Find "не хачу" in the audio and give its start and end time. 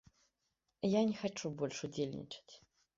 1.11-1.55